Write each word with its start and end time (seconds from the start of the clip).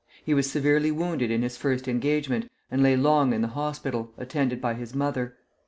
He 0.25 0.33
was 0.33 0.49
severely 0.51 0.89
wounded 0.89 1.29
in 1.29 1.43
his 1.43 1.57
first 1.57 1.87
engagement, 1.87 2.49
and 2.71 2.81
lay 2.81 2.97
long 2.97 3.33
in 3.33 3.43
the 3.43 3.49
hospital, 3.49 4.11
attended 4.17 4.59
by 4.59 4.73
his 4.73 4.95
mother. 4.95 5.37